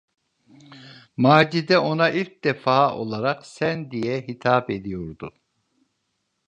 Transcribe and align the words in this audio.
Macide 1.21 1.77
ona 1.79 2.09
ilk 2.09 2.43
defa 2.43 2.93
olarak 2.95 3.45
"Sen" 3.45 3.91
diye 3.91 4.21
hitap 4.27 4.69
ediyordu. 4.69 5.33